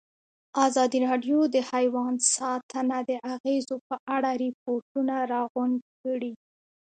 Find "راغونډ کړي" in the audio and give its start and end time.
5.33-6.33